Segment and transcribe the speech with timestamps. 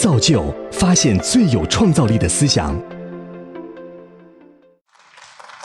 [0.00, 2.74] 造就发现最有创造力的思想。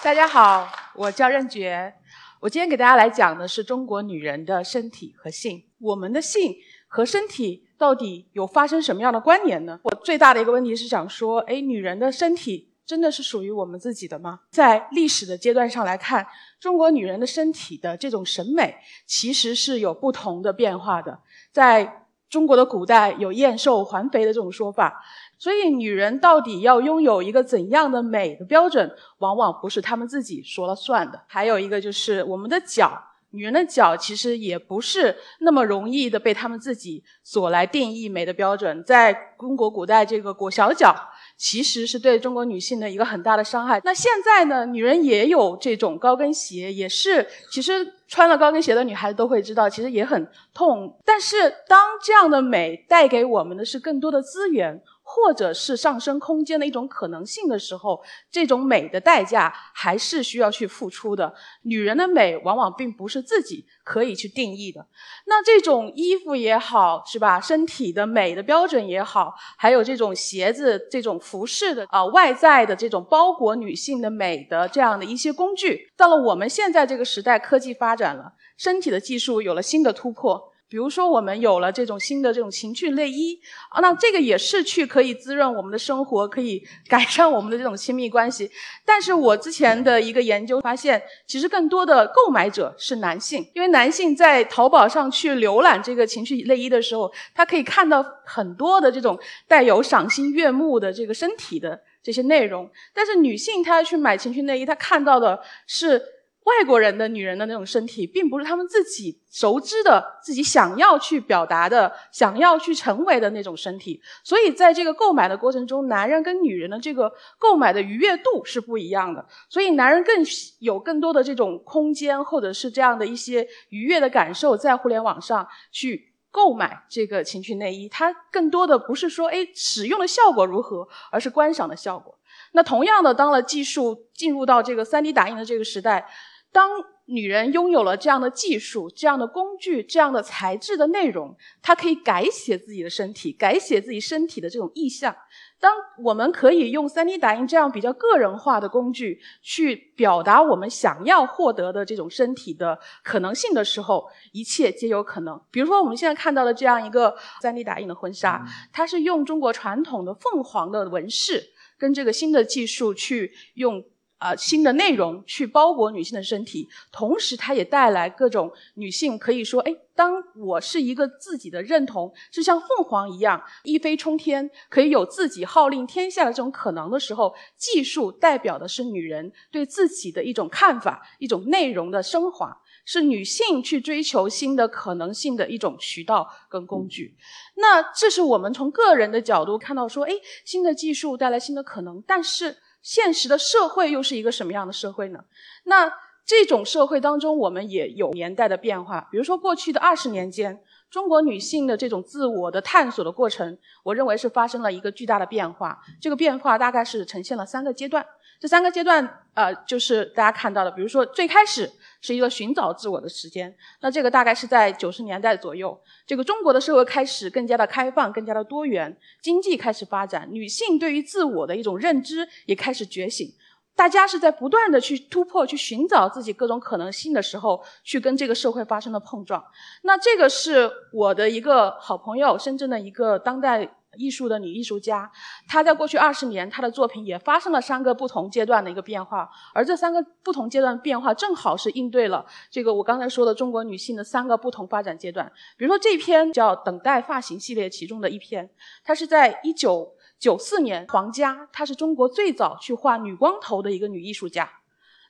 [0.04, 1.94] 大家好，我叫任觉，
[2.42, 5.64] 我今天给大家来讲的是中国女人的身体和性。
[5.80, 6.54] 我们的性
[6.90, 9.80] 和身体到底有发生什么样的关联呢？
[9.84, 14.42] 我最大的一个问题是想说，哎，女人的身体真的是属于我们自己的吗？
[14.52, 16.28] 在历史的阶段上来看，
[16.60, 18.76] 中国女人的身体的这种审美
[19.08, 21.22] 其实是有不同的变化的。
[21.54, 22.02] 在
[22.36, 25.02] 中国的古代有燕瘦还肥的这种说法，
[25.38, 31.22] 所以女人到底要拥有一个怎样的美的标准，往往不是她们自己说了算的。
[31.28, 33.02] 还有一个就是我们的脚，
[33.36, 38.84] 女人的脚其实也不是那么容易的被她们自己所来定义美的标准。
[38.84, 40.96] 在中国古代，这个裹小脚。
[41.38, 43.82] 其实是对中国女性的一个很大的伤害。
[43.84, 50.98] 那现在呢，女人也有这种高跟鞋，也是其实穿了高跟鞋的女孩子都会知道，其实也很痛。
[51.04, 54.82] 但是当这样的美带给我们的是更多的资源。
[55.08, 61.32] 或者是上升空间的一种可能性的时候，这种美的代价还是需要去付出的。
[61.62, 64.88] 女人的美往往并不是自己可以去定义的。
[65.28, 67.40] 那这种衣服也好，是吧？
[67.40, 80.55] 身体的美的标准也好，还有这种鞋子、这种服饰的啊外在的这种包裹女性的美的这样的一些工具，到了我们现在这个时代，科技发展了，身体的技术有了新的突破。
[80.76, 88.52] 比如说，我们有了这种新的这种情趣内衣啊，那这个也是去可以滋润我们的生活，可以改善我们的这种亲密关系。
[88.84, 102.70] 但是我之前的一个研究发现，其实更多的购买者是男性，因为男性在淘宝上去浏览这个情趣内衣的时候，他可以看到很多的这种带有赏心悦目的这个身体的这些内容。
[102.94, 106.02] 但是女性她去买情趣内衣，她看到的是。
[106.46, 114.00] 外国人的女人的那种身体，并不是他们自己熟知的、自己想要去表达的、想要去成为的那种身体。
[114.24, 119.26] 所以，在这个购买的过程中，男人跟女人的这个购买的愉悦度是不一样的。
[119.50, 120.24] 所以，男人更
[120.60, 127.90] 有更多的这种空间，或者是这样的一些愉悦的感受，在互联网上去购买这个情趣内衣。
[127.90, 132.16] 它更多的不是说，哎，使用的效果如何，而是观赏的效果。
[132.52, 136.08] 那同样的，当了技术进入到这个 3D 打印的这个时代。
[136.56, 136.70] 当
[137.08, 145.14] 女人拥有了这样的技术、这样的工具、这样的材质的内容，她可以改写自己的身体，改写自己身体的这种意象。
[145.60, 155.38] 当我们可以用 3D 打印这样比较个人化的工具去表达我们想要获得的这种身体的可能性的时候，一切皆有可能。
[155.52, 158.42] 比如说，我们现在看到的这样一个 3D 打印的婚纱，
[158.72, 163.84] 它是用中国传统的凤凰的纹饰跟这个新的技术去用。
[164.18, 187.18] 啊，新的内容去包裹女性的身体，同时它也带来各种女性可以说，哎，当我是一个自己的认同，是像凤凰一样一飞冲天，可以有自己号令天下的这种可能的时候，技术代表的是女人对自己的一种看法，一种内容的升华，是女性去追求新的可能性的一种渠道跟工具。
[187.56, 190.14] 那这是我们从个人的角度看到说，哎，
[190.46, 192.56] 新的技术带来新的可能，但是。
[192.86, 195.26] 现实的社会又是一个什么样的社会呢？
[195.64, 195.92] 那
[196.24, 199.08] 这种社会当中，我们也有年代的变化。
[199.10, 205.80] 比如说，过去的二十年间，中国女性的这种自我的探索的过程，我认为是发生了一个巨大的变化。
[206.00, 208.06] 这个变化大概是呈现了三个阶段。
[208.38, 223.34] 这三个阶段，呃，就是大家看到的，比如说最开始是一个寻找自我的时间，那这个大概是在九十年代左右，这个中国的社会开始更加的开放，更加的多元，经济开始发展，女性对于自我的一种认知也开始觉醒，
[223.76, 229.44] 大家是在不断的去突破、去寻找自己各种可能性的时候，去跟这个社会发生了碰撞。
[229.84, 233.76] 那这个是我的一个好朋友，深圳的一个当代。
[233.98, 235.10] 艺术的女艺术家，
[235.48, 245.32] 她在过去二十年，她的作品也发生了三个不同阶段的一个变化，而这三个不同阶段变化，正好是应对了这个我刚才说的中国女性的三个不同发展阶段。
[245.56, 248.50] 比如说这篇叫《等待发型》系列其中的一篇，
[248.84, 249.90] 它是在一九
[250.26, 254.50] 九四年，黄佳，她是中国最早去画女光头的一个女艺术家。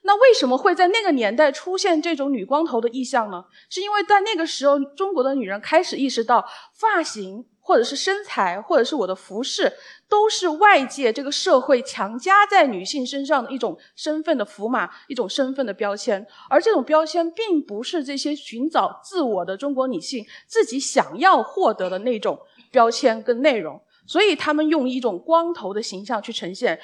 [0.02, 3.46] 那为什么会在那个年代出现这种女光头的意象呢？
[3.70, 7.46] 是因为在那个时候，中国的女人开始意识到发型。
[7.66, 9.72] 或者是身材，或者是我的服饰，
[10.08, 16.24] 都是外界这个社会强加在女性身上的一种身份的符码，一种身份的标签。
[16.48, 22.38] 而这种标签，并不是这些寻找自我的中国女性自己想要获得的那种
[22.70, 23.82] 标签跟内容。
[24.06, 26.78] 所以，他们用一种光头的形象去呈现，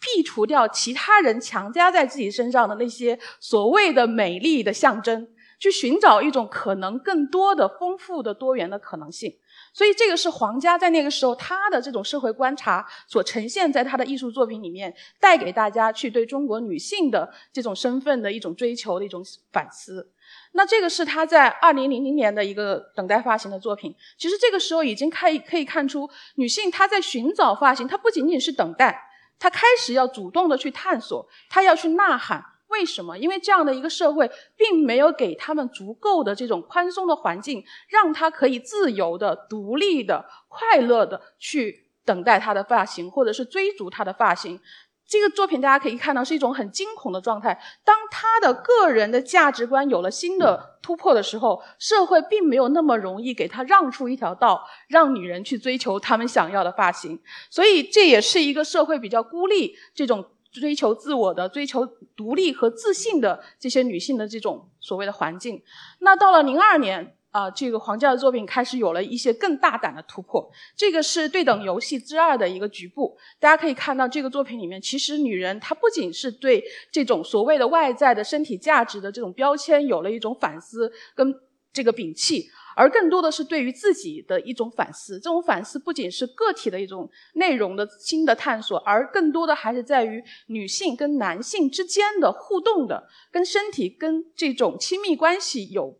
[0.00, 5.28] 剔除掉其他人强加在自己身上的那些所谓的美丽的象征，
[5.58, 9.34] 去寻找一种可能更多的、丰富的、多元的可能性。
[9.74, 19.22] 所以这个是黄家在那个时候他的这种社会观察所呈现在他的艺术作品里面，带给大家去对中国女性的这种身份的一种追求的一种
[19.52, 20.10] 反思。
[20.58, 23.94] 那这个是他在二零零零年的一个等待发型的作品。
[24.18, 29.00] 其实这个时候已经可以可以看出，女性她在寻找发型，她不仅仅是等待，
[29.38, 32.44] 她开始要主动的去探索，她要去呐喊。
[32.66, 33.16] 为什么？
[33.16, 44.60] 因为这样的一个社会，并没有给他们足够的这种宽松的环境，让她可以自由的、独立的、快乐的去等待她的发型，或者是追逐她的发型。
[45.08, 47.58] 这个作品大家可以看到是一种很惊恐的状态。
[47.82, 57.18] 当他的个人的价值观有了新的突破的时候，社会并没有那么容易给他让出一条道，让女人去追求他们想要的发型。
[57.48, 60.24] 所以这也是一个社会比较孤立这种。
[60.50, 65.62] 追求自我的、追求独立和自信的这些女性的这种所谓的环境，
[65.98, 70.50] 那到了零二年啊，这个黄教的作品开始有了一些更大胆的突破。
[70.76, 81.34] 这个是对等游戏之二的一个局部，大家可以看到这个作品里面，其实女人她不仅是对这种所谓的外在的身体价值的这种标签有了一种反思跟
[81.72, 82.48] 这个摒弃。
[82.74, 95.98] 而更多的是对于自己的一种反思，这种反思不仅是个体的一种内容的新的探索，而更多的还是在于女性跟男性之间的互动的，跟身体跟这种亲密关系有。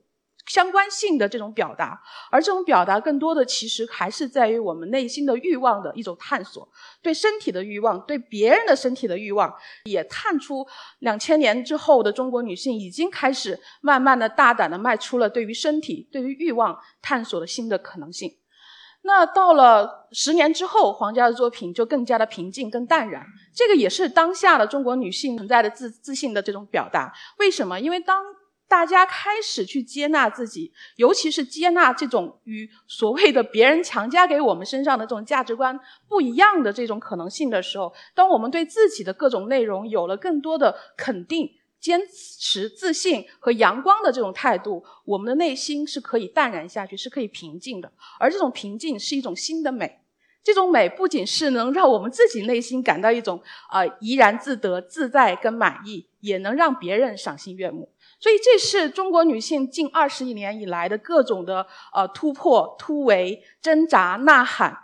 [0.48, 2.00] 相关性的这种表达，
[2.30, 6.68] 而这种表达更多的其实还是在于我们内心的欲望的一种探索，
[7.02, 9.54] 对身体的欲望，对别人的身体的欲望，
[9.84, 10.66] 也探出
[11.00, 18.32] 两千年之后的中国女性已经开始慢慢的大胆的迈出了对于身体、对于欲望探索的新的可能性。
[19.02, 23.24] 那到了十年之后，黄家的作品就更加的平静、更淡然。
[23.54, 27.12] 这个也是当下的中国女性存在的自自信的这种表达。
[27.38, 27.78] 为什么？
[27.80, 28.22] 因为当
[28.68, 41.50] 大家开始去接纳自己，尤其是接纳这种与所谓的别人强加给我们身上的这种价值观不一样的这种可能性的时候，当我们对自己的各种内容有了更多的肯定、
[41.80, 47.90] 坚持、自信和阳光的这种态度，我们的内心是可以淡然下去，是可以平静的。
[48.20, 50.00] 而这种平静是一种新的美，
[50.44, 57.90] 这种美不仅是能让我们自己内心感到一种啊怡然自得、自在跟满意，也能让别人赏心悦目。
[58.20, 64.76] 所以，这是中国女性近二十亿年以来的各种的呃突破、突围、挣扎、呐喊。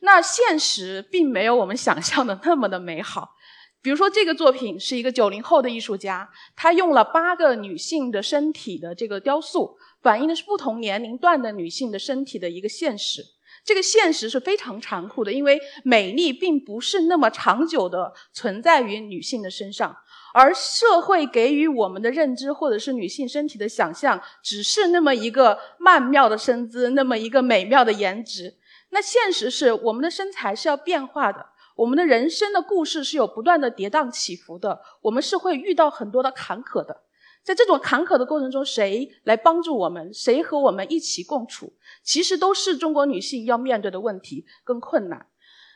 [0.00, 3.36] 那现实并没有我们想象的那么的美好。
[3.82, 13.22] 比如说，这个作品是一个九零后的艺术家，他用了八个女性的身体的这个雕塑，反映的是不同年龄段的女性的身体的一个现实。
[13.64, 19.94] 这个现实是非常残酷的，因为美丽并不是那么长久的存在于女性的身上。
[20.32, 28.56] 而社会给予我们的认知，或者是女性身体的想象，只是那么一个曼妙的身姿，那么一个美妙的颜值。
[28.90, 31.46] 那现实是，我们的身材是要变化的，
[31.76, 37.02] 我们的人生的故事是有不断的跌宕起伏的，我们是会遇到很多的坎坷的。
[37.42, 40.12] 在这种坎坷的过程中，谁来帮助我们？
[40.12, 41.72] 谁和我们一起共处？
[42.02, 45.26] 其实都是中国女性要面对的问题跟困难。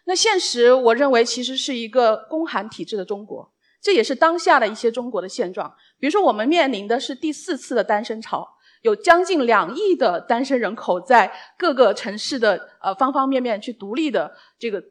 [0.05, 3.54] 那现实，我认为其实是一个宫寒体制的中国。
[3.85, 5.71] 这也是当下的一些中国的现状。
[5.99, 8.49] 比如说，我们面临的是第四次的单身潮，
[8.81, 14.83] 有将近两亿的单身人口在各个城市的呃方方面面去独立的这个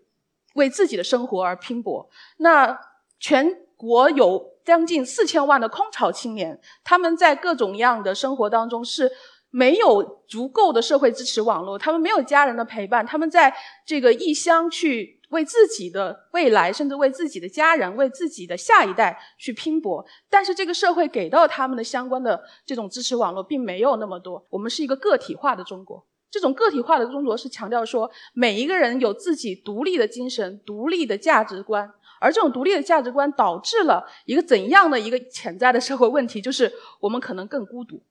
[0.53, 2.07] 为自己的生活而拼搏。
[2.37, 2.79] 那
[3.19, 9.11] 全国有将近四千万的空巢青年，他们在各种样的生活当中是
[9.49, 13.55] 没有足够的社会支持网络，他们没有家人的陪伴，他们在
[13.87, 15.19] 这个异乡去。
[15.33, 24.47] 为自己的未来，甚至为自己的家人、为自己的下一代去拼搏，但是这个社会给到他们的相关的这种支持网络并没有那么多。
[24.49, 36.71] 我们是一个个体化的中国，这种个体化的中国是强调说每一个人有自己独立的精神、独立的价值观，而这种独立的价值观导致了一个怎样的一个潜在的社会问题，就是
[37.01, 38.01] 我们可能更孤独。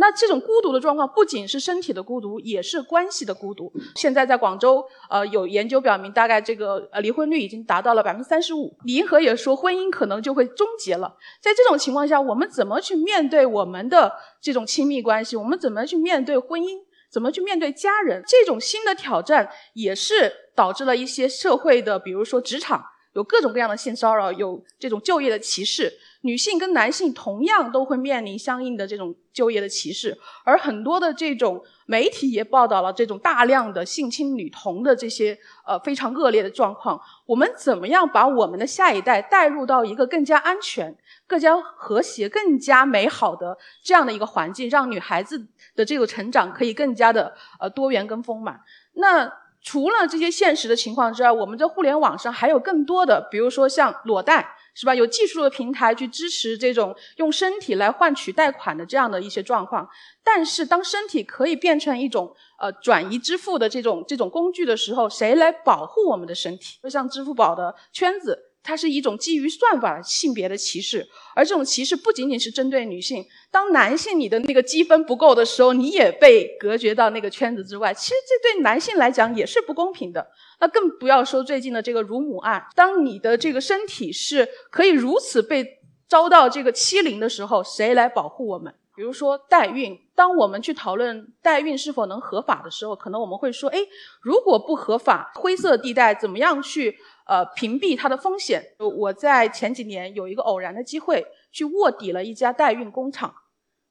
[0.00, 3.70] 那这种孤独的状况不仅是身体的孤独，也是关系的孤独。
[3.94, 8.74] 现在在广州，呃，有研究表明，大概这个呃离婚率已经达到了百分之三十五。
[8.84, 11.14] 李银河也说，婚姻可能就会终结了。
[11.42, 15.36] 在这种情况下，我们怎么去面对我们的这种亲密关系？
[15.36, 16.78] 我们怎么去面对婚姻？
[17.12, 18.24] 怎么去面对家人？
[18.26, 25.92] 这种新的挑战也是导致了一些社会的，比如说职场有各种各样的性骚扰，有这种就业的歧视。
[26.22, 37.00] 女性跟男性同样都会面临相应的这种就业的歧视，而很多的这种媒体也报道了这种大量的性侵女童的这些呃非常恶劣的状况。
[37.24, 40.94] 我们怎么样把我们的下一代带入到一个更加安全、
[41.26, 48.60] 更加和谐、更加美好的这样的一个环境，让女孩子的这个成长可以更加的呃多元跟丰满？
[48.94, 54.94] 那除了这些现实的情况之外，我们在互联网上还有更多的，比如说像裸贷，是吧？
[54.94, 59.88] 有技术的平台去支持这种用身体来换取贷款的这样的一些状况。
[60.22, 66.78] 但是，当身体可以变成一种呃转移支付的这种这种工具的时候，谁来保护我们的身体？
[66.82, 68.46] 就像支付宝的圈子。
[68.62, 73.24] 它是一种基于算法性别的歧视，而这种歧视不仅仅是针对女性。
[73.50, 77.94] 当男性你的那个积分不够的时候，你也被隔绝到那个圈子之外。
[77.94, 80.30] 其实这对男性来讲也是不公平的。
[80.60, 88.74] 那更不要说最近的这个乳母案，当你的这个身体是可以如此被遭到这个欺凌的时候，谁来保护我们？
[88.94, 93.78] 比如说代孕，当我们去讨论代孕是否能合法的时候，可能我们会说：哎，
[94.20, 96.96] 如果不合法，灰色地带怎么样去？
[97.26, 98.60] 呃，屏蔽它的风险。
[98.78, 103.32] 我在前几年有一个偶然的机会去卧底了一家代孕工厂，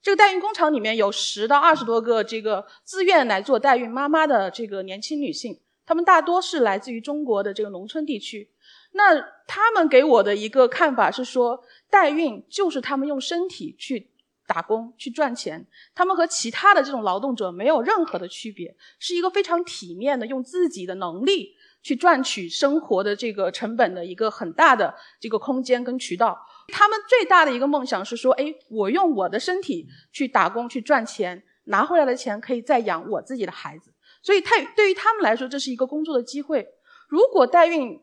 [0.01, 5.57] 这个代孕工厂里面有十到二十多个这个自愿来做代孕妈妈的这个年轻女性，
[5.89, 8.47] 他们大多是来自于中国的这个农村地区。
[8.91, 14.11] 那他们给我的一个看法是说，代孕就是他们用身体去
[14.45, 15.65] 打工去赚钱，
[15.95, 21.55] 他们和其他的这种劳动者没有任何的区别，是一个非常体面的用自己的能力。
[21.81, 36.67] 去赚取生活的这个成本的一个很大的这个空间跟渠道，他们最大的一个梦想是说，哎，我用我的身体去打工去赚钱，拿回来的钱可以再养我自己的孩子，所以他对于他们来说，这是一个工作的机会。
[37.07, 38.01] 如果代孕，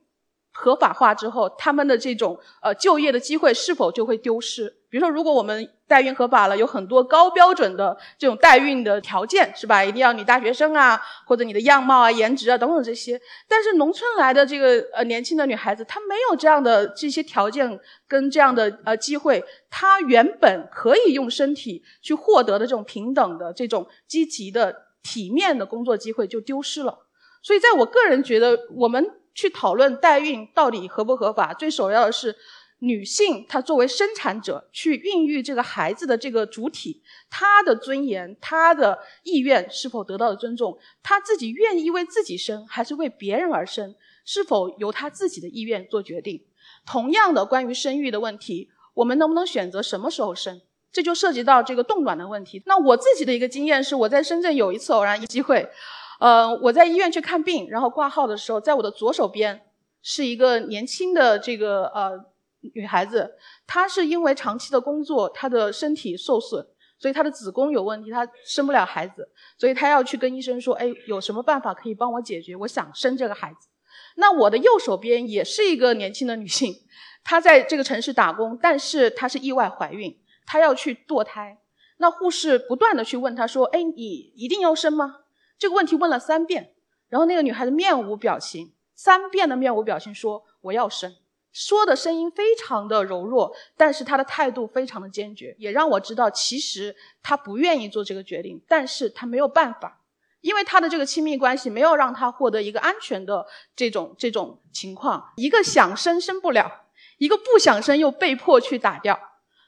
[0.53, 4.75] 合法化之后，他们的这种呃就业的机会是否就会丢失？
[4.89, 9.85] 比如说，如果我们代孕合法了，有很多高标准的这种代孕的条件，是吧？
[9.85, 13.21] 一定要女大学生啊，或者你的样貌啊、颜值啊等等这些。
[13.47, 27.07] 但是农村来的这个呃年轻的女孩子，她没有这样的这些条件跟这样的呃机会，她原本可以用身体去获得的这种平等的这种积极的体面的工作机会就丢失了。
[27.43, 29.07] 所以，在我个人觉得，我们。
[29.37, 32.35] 去讨论代孕到底合不合法，最首要的是
[32.79, 40.79] 女性她作为生产者去孕育这个孩子的这个主体，她的尊严、她的意愿是否得到了尊重？
[41.03, 43.95] 她自己愿意为自己生，还是为别人而生？
[44.25, 46.43] 是否由她自己的意愿做决定？
[46.87, 50.63] 同样的，关于生育的问题，我们能不能选择什么时候生？
[50.93, 52.63] 这就涉及到这个冻卵的问题。
[52.67, 55.69] 那我自己的一个经验是，我在深圳有一次偶然机会。
[56.19, 59.61] 呃，我在医院去看病，然后挂号的时候，在我的左手边
[60.01, 62.13] 是一个年轻的这个呃
[62.75, 63.35] 女孩子，
[63.67, 66.67] 她是因为长期的工作，她的身体受损，
[66.99, 69.29] 所以她的子宫有问题，她生不了孩子，
[69.59, 72.57] 所以她要去跟医生说，哎，有什么办法可以帮我解决？
[72.57, 73.69] 我想生这个孩子。
[74.17, 76.75] 那我的右手边也是一个年轻的女性，
[77.23, 81.59] 她在这个城市打工，但是她是意外怀孕，她要去堕胎。
[81.99, 85.21] 那护士不断的去问她说，哎，你一定要生吗？
[85.59, 86.75] 这个问题问了三遍，
[87.09, 91.17] 然后那个女孩子面无表情，三遍的面无表情说我要生，
[91.51, 100.03] 说的声音非常的柔弱，但是她的态度非常的坚决，也让我知道其实她不愿意做这个决定，但是她没有办法，
[100.43, 106.85] 因为她的这个亲密关系没有让她获得一个安全的这种这种情况，一个想生生不了，
[107.17, 109.19] 一个不想生又被迫去打掉，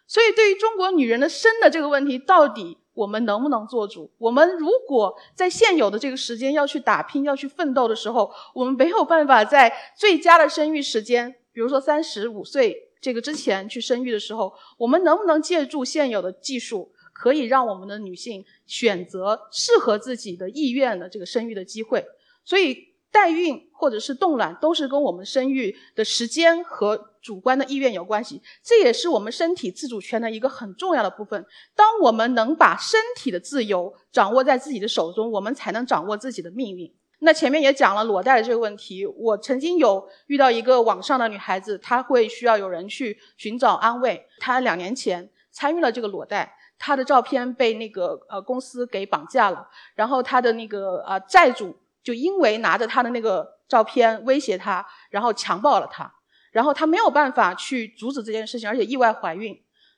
[0.09, 2.79] 所以对于中国女人的生的这个问题到底。
[2.99, 4.11] 我们能不能做主？
[4.19, 22.05] 我们如果在现有的这个时间要去打拼、要去奋斗的时候，我们没有办法在最佳的生育时间，比如说三十五岁这个之前去生育的时候，我们能不能借助现有的技术，可以让我们的女性选择适合自己的意愿的这个生育的机会？
[22.45, 22.88] 所以。
[23.11, 28.43] 代孕或者是冻卵，都是跟我们生育的时间和主观的意愿有关系。
[28.63, 31.45] 这也是我们身体自主权的一个很重要的部分。
[31.75, 36.95] 当我们能把身体的自由掌握在自己的手中，我们才能掌握自己的命运。
[37.21, 39.07] 那前面也讲了裸贷的这个问题。
[39.07, 44.25] 我曾经有遇到一个网上的女孩子，她会需要有人去寻找安慰。
[44.39, 51.75] 她两年前参与了这个裸贷，她的照片被那个呃公司给绑架了，然后她的那个呃债主。
[52.09, 56.11] 就因为拿着他的那个照片威胁他，然后强暴了他，
[56.53, 59.55] 然后他没有办法去阻止这件事情，而且意外怀孕，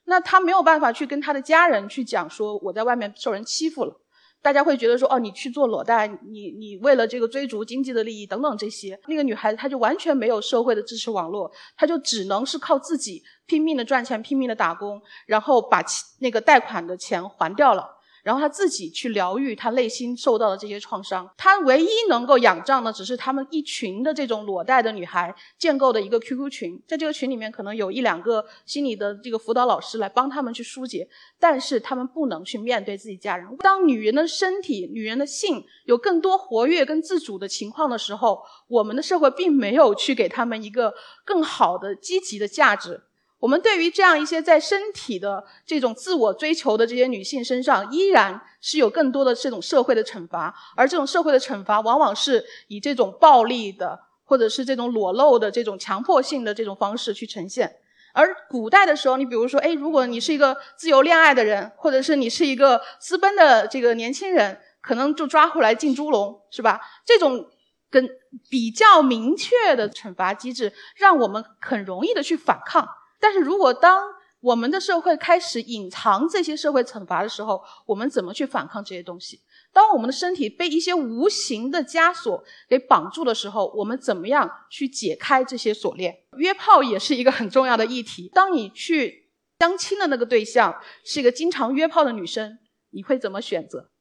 [0.07, 3.95] 那他没有办法去跟他的家人去讲说我在外面受人欺负了，
[4.41, 15.81] 大家会觉得说哦你去做裸贷，你你为了这个追逐经济的利益等等这些，那个女孩子她就完全没有社会的支持网络，她就只能是靠自己拼命的赚钱，拼命的打工，然后把
[16.19, 17.89] 那个贷款的钱还掉了。
[18.23, 21.29] 然后他自己去疗愈他内心受到的这些创伤。
[21.37, 31.07] 他唯一能够仰仗的，只是他们一群的这种裸贷的女孩建构的一个 QQ 群，在这个群里面可能有一两个心理的这个辅导老师来帮他们去疏解，
[31.39, 33.47] 但是他们不能去面对自己家人。
[33.57, 40.93] 当女人的身体、女人的性有更多活跃跟自主的情况的时候，我们的社会并没有去给他们一个
[41.25, 43.01] 更好的积极的价值。
[43.41, 57.77] 我们对于这样一些在身体的这种自我追求的这些女性身上，依然是有更多的这种社会的惩罚，而这种社会的惩罚往往是以这种暴力的，或者是这种裸露的这种强迫性的这种方式去呈现。
[58.13, 66.79] 而古代的时候，你比如说，哎，如果你是一个自由恋爱的人，或者是你是一个私奔的这个年轻人，可能就抓回来进猪笼，是吧？
[67.03, 67.47] 这种
[67.89, 68.07] 跟
[68.51, 72.87] 比较明确的惩罚机制，让我们很容易的去反抗。
[73.21, 74.03] 但是如果当
[74.41, 79.39] 我们的社会开始隐藏这些社会惩罚的时候，我们怎么去反抗这些东西？
[79.71, 86.23] 当我们的身体被一些无形的枷锁给绑住的时候，我们怎么样去解开这些锁链？
[86.37, 88.29] 约炮也是一个很重要的议题。
[88.33, 92.57] 当你去相亲的那个对象是一个经常约炮的女生，
[92.89, 93.91] 你会怎么选择？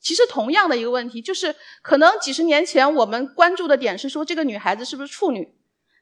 [0.00, 5.56] 其实同样的一个问题，就是可能几十年前我们关注的点是说这个女孩子是不是处女。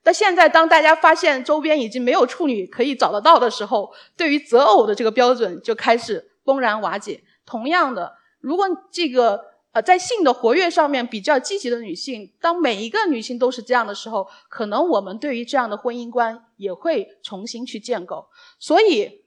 [0.05, 7.23] 那现在，当大家发现周边已经没有处女可以找得到的时候，对于择偶的这个标准就开始崩然瓦解。
[7.45, 18.29] 同样的，如果这个呃在性的活跃上面比较积极的女性，当每一个女性都是这样的时候，可能我们对于这样的婚姻观也会重新去建构。
[18.59, 19.25] 所以，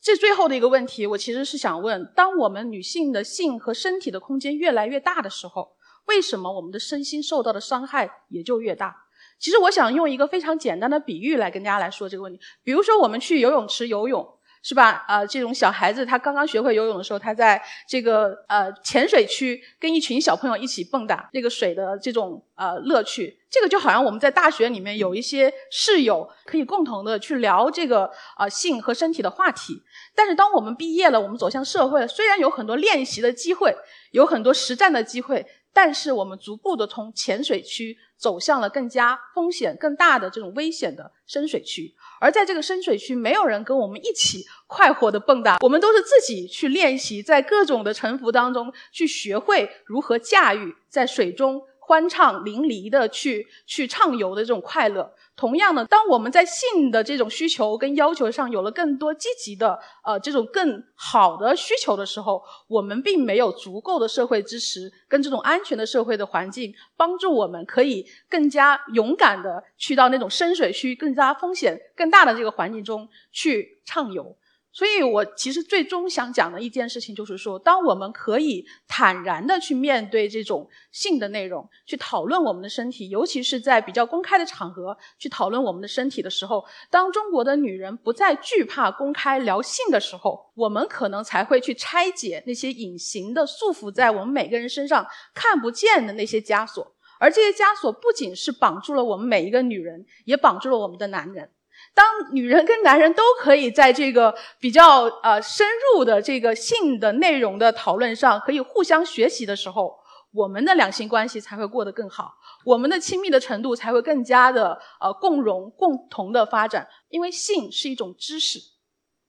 [0.00, 5.77] 这最后的一个问题，我其实是想问：当我们女性的性和身体的空间越来越大的时候。
[6.08, 9.04] 为什么我们的身心受到的伤害也就越大？
[9.38, 12.40] 其实我想用一个非常简单的比喻来跟大家来说这个问题。
[12.64, 14.28] 比如说，我们去游泳池游泳，
[14.64, 15.04] 是吧？
[15.06, 29.80] 呃，这种小孩子他刚刚学会游泳的时候，他在这个呃浅水区跟一群小朋友一起蹦跶，那个水的这种呃乐趣，这个就好像我们在大学里面有一些室友可以共同的去聊这个啊性和身体的话题。
[30.16, 33.72] 但是当我们毕业了，我们走向社会，虽然有很多练习的机会，
[34.10, 35.46] 有很多实战的机会。
[35.72, 55.10] 但是我们逐步的从浅水区走向了更加风险更大的这种危险的深水区，而在这个深水区，没有人跟我们一起快活的蹦跶，我们都是自己去练习，在各种的沉浮当中去学会如何驾驭在水中欢畅淋漓的去去畅游的这种快乐。
[55.34, 74.36] 同样的，当我们在性的这种需求跟要求上有了更多积极的呃这种更好的需求的时候，我们并没有足够的社会支持跟这种安全的社会的环境，帮助我们可以更加勇敢的去到那种深水区、更加风险更大的这个环境中去畅游。
[74.70, 95.04] 所以我其实最终想讲的一件事情，就是说，当我们可以坦然的去面对这种性的内容，去讨论我们的身体，尤其是在比较公开的场合去讨论我们的身体的时候，当中国的女人不再惧怕公开聊性的时候，我们可能才会去拆解那些隐形的束缚在我们每个人身上
[95.34, 101.50] 看不见的那些枷锁，而这些枷锁不仅是绑住了我们每一个女人，也绑住了我们的男人。
[101.94, 109.98] 当女人跟男人都可以在这个比较呃深入的这个性的内容的讨论上可以互相学习的时候，
[110.32, 116.86] 我们的两性关系才会过得更好，我们的亲密的程度才会更加的呃共融共同的发展。
[117.08, 118.60] 因为性是一种知识，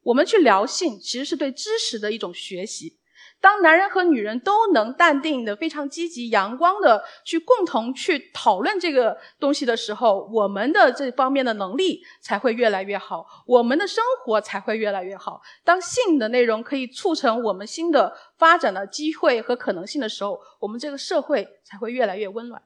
[0.04, 2.99] 我们去聊性其实是对知识的一种学习。
[3.42, 15.42] 当男人和女人都能淡定的、非常积极、阳光的去共同去讨论这个东西的时候，我们的这方面的能力才会越来越好，我们的生活才会越来越好。
[15.64, 22.62] 当性的内容可以促成我们新的发展的机会和可能性的时候，我们这个社会才会越来越温暖。